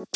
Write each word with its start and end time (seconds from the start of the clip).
Hallo 0.00 0.08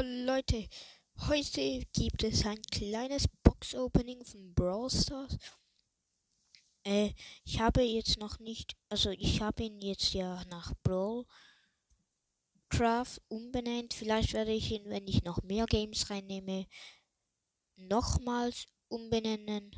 Leute, 0.00 0.68
heute 1.28 1.84
gibt 1.92 2.24
es 2.24 2.46
ein 2.46 2.62
kleines 2.72 3.28
Box-Opening 3.42 4.24
von 4.24 4.54
Brawl 4.54 4.88
Stars. 4.88 5.36
Äh, 6.84 7.12
ich 7.44 7.60
habe 7.60 7.82
jetzt 7.82 8.18
noch 8.18 8.38
nicht, 8.38 8.74
also 8.88 9.10
ich 9.10 9.42
habe 9.42 9.64
ihn 9.64 9.82
jetzt 9.82 10.14
ja 10.14 10.42
nach 10.46 10.72
Brawl 10.82 11.26
Craft 12.70 13.20
umbenannt. 13.28 13.92
Vielleicht 13.92 14.32
werde 14.32 14.52
ich 14.52 14.70
ihn, 14.70 14.88
wenn 14.88 15.06
ich 15.06 15.24
noch 15.24 15.42
mehr 15.42 15.66
Games 15.66 16.08
reinnehme, 16.08 16.66
nochmals 17.76 18.66
umbenennen. 18.88 19.70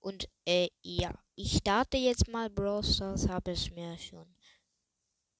Und 0.00 0.28
äh, 0.46 0.68
ja, 0.82 1.12
ich 1.34 1.58
starte 1.58 1.96
jetzt 1.96 2.28
mal 2.28 2.50
Brawl 2.50 2.84
Stars, 2.84 3.28
habe 3.28 3.52
es 3.52 3.70
mir 3.70 3.98
schon 3.98 4.34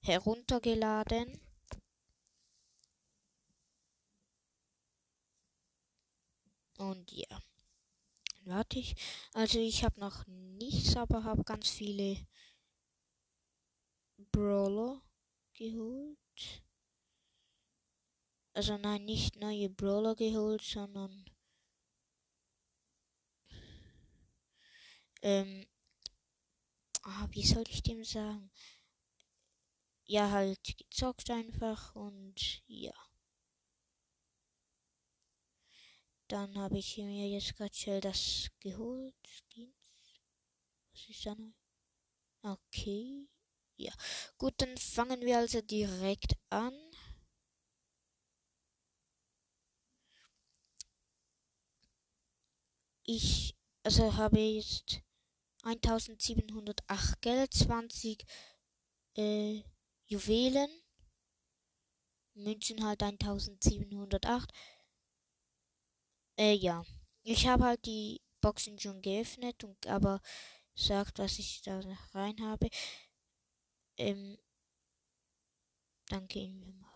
heruntergeladen. 0.02 1.40
Und 6.78 7.10
ja. 7.12 7.42
Warte 8.46 8.78
ich. 8.78 8.94
Also 9.32 9.58
ich 9.58 9.82
habe 9.82 9.98
noch 9.98 10.24
nichts, 10.26 10.96
aber 10.96 11.24
habe 11.24 11.42
ganz 11.42 11.68
viele 11.68 12.16
Brawler 14.30 15.02
geholt. 15.52 16.16
Also 18.52 18.78
nein, 18.78 19.04
nicht 19.04 19.36
neue 19.36 19.68
Brawler 19.68 20.14
geholt, 20.14 20.62
sondern 20.62 21.24
ähm, 25.26 25.66
ah, 27.02 27.26
wie 27.32 27.44
soll 27.44 27.64
ich 27.68 27.82
dem 27.82 28.04
sagen? 28.04 28.50
Ja, 30.08 30.30
halt 30.30 30.76
gezockt 30.78 31.30
einfach 31.30 31.94
und 31.94 32.62
ja. 32.66 32.92
Dann 36.28 36.56
habe 36.58 36.78
ich 36.78 36.96
mir 36.98 37.28
jetzt 37.28 37.56
gerade 37.56 37.74
schnell 37.74 38.00
das 38.00 38.48
geholt. 38.60 39.14
Was 40.92 41.08
ist 41.08 41.26
da 41.26 41.34
neu? 41.34 41.52
Okay. 42.42 43.28
Ja. 43.76 43.92
Gut, 44.38 44.54
dann 44.58 44.76
fangen 44.76 45.20
wir 45.22 45.38
also 45.38 45.60
direkt 45.60 46.34
an. 46.50 46.74
Ich 53.04 53.56
also 53.84 54.14
habe 54.16 54.38
jetzt 54.40 55.00
1708 55.66 57.20
Geld, 57.20 57.52
20 57.52 58.24
äh, 59.16 59.62
Juwelen, 60.06 60.70
Münzen 62.34 62.84
halt 62.84 63.02
1708 63.02 64.52
äh, 66.38 66.52
ja. 66.52 66.84
Ich 67.22 67.46
habe 67.46 67.64
halt 67.64 67.84
die 67.86 68.20
Boxen 68.40 68.78
schon 68.78 69.00
geöffnet 69.02 69.64
und 69.64 69.86
aber 69.86 70.20
sagt, 70.74 71.18
was 71.18 71.38
ich 71.38 71.62
da 71.62 71.80
rein 72.12 72.40
habe. 72.42 72.68
Ähm, 73.96 74.38
dann 76.08 76.28
gehen 76.28 76.60
wir 76.60 76.72
mal. 76.72 76.86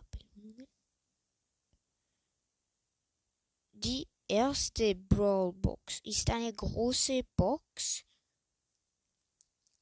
Die 3.73 4.07
erste 4.29 4.95
Brawl 4.95 5.55
Box 5.55 6.01
ist 6.05 6.29
eine 6.29 6.53
große 6.53 7.23
Box. 7.35 8.05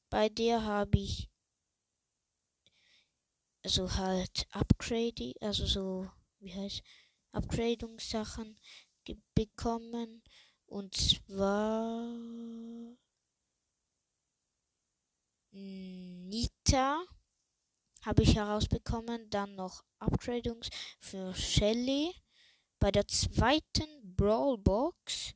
Bei 0.09 0.29
der 0.29 0.63
habe 0.63 0.97
ich 0.97 1.29
also 3.63 3.93
halt 3.95 4.47
Upgrade, 4.51 5.33
also 5.41 5.65
so, 5.65 6.09
wie 6.39 6.53
heißt 6.53 6.81
Upgradungssachen 7.31 8.59
bekommen. 9.35 10.23
Und 10.65 10.95
zwar 10.95 12.01
Nita 15.51 17.03
habe 18.03 18.23
ich 18.23 18.35
herausbekommen. 18.35 19.29
Dann 19.29 19.55
noch 19.55 19.83
Upgradungs 19.99 20.69
für 20.99 21.33
Shelly. 21.35 22.13
Bei 22.79 22.91
der 22.91 23.07
zweiten 23.07 24.15
Brawl 24.15 24.57
Box 24.57 25.33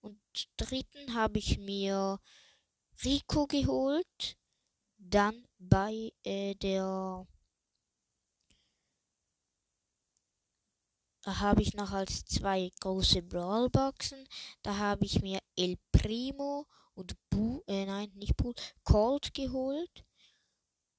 und 0.00 0.20
dritten 0.56 1.14
habe 1.14 1.38
ich 1.38 1.58
mir 1.58 2.20
Rico 3.02 3.46
geholt. 3.46 4.36
Dann 4.98 5.46
bei 5.58 6.12
äh, 6.24 6.54
der 6.54 7.26
habe 11.26 11.62
ich 11.62 11.74
noch 11.74 11.92
als 11.92 12.24
zwei 12.24 12.70
große 12.80 13.22
Brawlboxen. 13.22 14.26
Da 14.62 14.76
habe 14.76 15.04
ich 15.04 15.22
mir 15.22 15.40
El 15.56 15.76
Primo 15.92 16.66
und 16.94 17.14
Bu, 17.30 17.62
äh, 17.66 17.86
nein, 17.86 18.10
nicht 18.14 18.36
Bu, 18.36 18.52
Colt 18.82 19.32
geholt. 19.34 20.04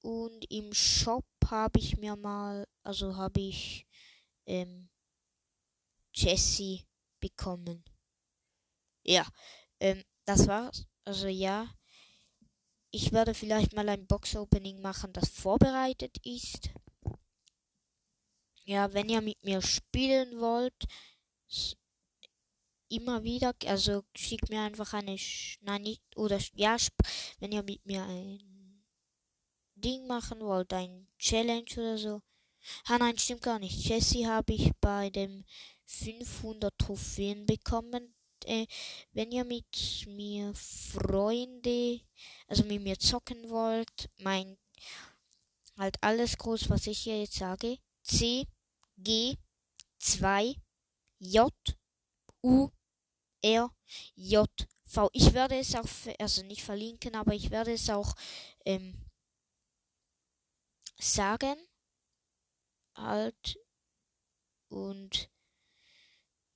Und 0.02 0.46
im 0.52 0.74
Shop 0.74 1.26
habe 1.48 1.80
ich 1.80 1.98
mir 1.98 2.16
mal, 2.16 2.68
also 2.84 3.16
habe 3.16 3.42
ich 3.42 3.86
ähm, 4.46 4.90
Jessie 6.14 6.86
bekommen. 7.20 7.84
Ja, 9.04 9.28
ähm, 9.80 10.04
das 10.26 10.48
war's. 10.48 10.86
Also 11.06 11.28
ja, 11.28 11.70
ich 12.96 13.12
werde 13.12 13.34
vielleicht 13.34 13.74
mal 13.74 13.90
ein 13.90 14.08
Box-Opening 14.08 14.82
machen, 14.82 15.12
das 15.12 15.28
vorbereitet 15.28 16.18
ist. 16.24 16.70
Ja, 18.64 18.94
wenn 18.94 19.10
ihr 19.10 19.20
mit 19.20 19.44
mir 19.44 19.62
spielen 19.62 20.40
wollt, 20.40 20.86
immer 22.88 23.24
wieder, 23.24 23.54
also 23.66 24.04
schickt 24.16 24.50
mir 24.50 24.62
einfach 24.62 24.94
eine, 24.94 25.18
nein, 25.62 25.82
nicht, 25.82 26.02
oder 26.16 26.40
ja, 26.54 26.78
wenn 27.40 27.52
ihr 27.52 27.64
mit 27.64 27.86
mir 27.86 28.04
ein 28.06 28.86
Ding 29.76 30.08
machen 30.08 30.40
wollt, 30.40 30.72
ein 30.72 31.10
Challenge 31.20 31.70
oder 31.74 31.98
so. 31.98 32.22
Ah 32.86 32.98
nein, 32.98 33.18
stimmt 33.18 33.42
gar 33.42 33.60
nicht. 33.60 33.88
Jesse 33.88 34.26
habe 34.26 34.54
ich 34.54 34.72
bei 34.80 35.10
dem 35.10 35.44
500 35.84 36.74
Trophäen 36.80 37.46
bekommen. 37.46 38.15
Äh, 38.46 38.68
wenn 39.14 39.32
ihr 39.32 39.44
mit 39.44 40.06
mir 40.08 40.54
Freunde, 40.54 42.02
also 42.48 42.64
mit 42.64 42.82
mir 42.82 42.98
zocken 43.00 43.50
wollt, 43.50 44.10
mein 44.18 44.58
halt 45.78 45.98
alles 46.02 46.38
groß, 46.38 46.70
was 46.70 46.88
ich 46.88 47.00
hier 47.00 47.20
jetzt 47.20 47.36
sage. 47.36 47.78
C 48.04 48.48
G 48.98 49.38
2 50.00 50.56
J 51.20 51.54
U 52.44 52.70
R 53.42 53.70
J 54.16 54.50
V. 54.86 55.10
Ich 55.14 55.34
werde 55.34 55.58
es 55.58 55.76
auch, 55.76 55.88
also 56.20 56.44
nicht 56.44 56.64
verlinken, 56.64 57.16
aber 57.16 57.34
ich 57.34 57.50
werde 57.52 57.74
es 57.74 57.90
auch 57.90 58.16
ähm, 58.66 59.06
sagen. 60.98 61.58
Halt. 62.96 63.58
Und 64.70 65.30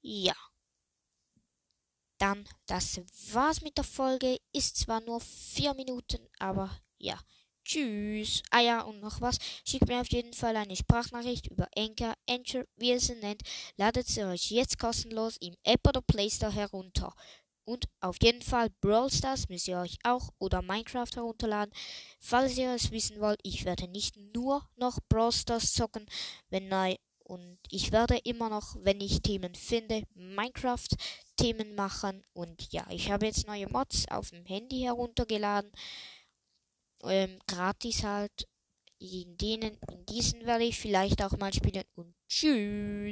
ja. 0.01 0.48
Dann, 2.29 2.47
das 2.67 3.01
war's 3.33 3.61
mit 3.61 3.75
der 3.75 3.83
Folge. 3.83 4.37
Ist 4.53 4.77
zwar 4.77 5.01
nur 5.01 5.19
vier 5.19 5.73
Minuten, 5.73 6.19
aber 6.37 6.69
ja. 6.99 7.19
Tschüss. 7.65 8.43
Ah 8.51 8.59
ja, 8.59 8.81
und 8.81 8.99
noch 8.99 9.19
was. 9.19 9.39
Schickt 9.65 9.87
mir 9.87 9.99
auf 9.99 10.11
jeden 10.11 10.33
Fall 10.33 10.55
eine 10.55 10.75
Sprachnachricht 10.75 11.47
über 11.47 11.67
Anchor, 11.75 12.13
Anchor, 12.29 12.65
wie 12.75 12.89
ihr 12.89 12.99
sie 12.99 13.15
nennt. 13.15 13.41
Ladet 13.77 14.07
sie 14.07 14.23
euch 14.23 14.51
jetzt 14.51 14.77
kostenlos 14.77 15.37
im 15.37 15.55
App 15.63 15.87
oder 15.87 16.01
Play 16.01 16.29
Store 16.29 16.53
herunter. 16.53 17.15
Und 17.65 17.85
auf 17.99 18.17
jeden 18.21 18.43
Fall 18.43 18.69
Brawl 18.79 19.11
Stars 19.11 19.49
müsst 19.49 19.67
ihr 19.67 19.79
euch 19.79 19.97
auch 20.03 20.29
oder 20.37 20.61
Minecraft 20.61 21.15
herunterladen. 21.15 21.73
Falls 22.19 22.57
ihr 22.57 22.75
es 22.75 22.91
wissen 22.91 23.19
wollt, 23.19 23.39
ich 23.41 23.65
werde 23.65 23.87
nicht 23.87 24.17
nur 24.17 24.69
noch 24.75 24.99
Brawl 25.09 25.31
Stars 25.31 25.73
zocken, 25.73 26.05
wenn 26.49 26.67
neu 26.67 26.95
und 27.29 27.59
ich 27.69 27.91
werde 27.91 28.17
immer 28.23 28.49
noch, 28.49 28.75
wenn 28.79 28.99
ich 29.01 29.21
Themen 29.21 29.53
finde, 29.53 30.01
Minecraft 30.15 30.87
Themen 31.39 31.75
machen 31.75 32.23
und 32.33 32.71
ja, 32.71 32.85
ich 32.89 33.11
habe 33.11 33.25
jetzt 33.25 33.47
neue 33.47 33.67
Mods 33.67 34.07
auf 34.09 34.29
dem 34.31 34.45
Handy 34.45 34.81
heruntergeladen 34.81 35.71
ähm, 37.03 37.39
gratis 37.47 38.03
halt. 38.03 38.47
In 39.01 39.37
denen, 39.37 39.77
in 39.89 40.05
diesen 40.05 40.45
werde 40.45 40.65
ich 40.65 40.77
vielleicht 40.77 41.23
auch 41.23 41.37
mal 41.37 41.53
spielen. 41.53 41.85
Und 41.95 42.13
tschüss. 42.27 43.07